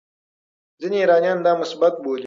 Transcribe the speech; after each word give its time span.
ځینې 0.79 0.97
ایرانیان 1.01 1.37
دا 1.45 1.51
مثبت 1.61 1.93
بولي. 2.03 2.19